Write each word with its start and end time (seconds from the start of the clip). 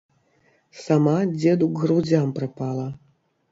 Сама 0.85 1.13
дзеду 1.33 1.69
к 1.71 1.77
грудзям 1.83 2.35
прыпала. 2.41 2.91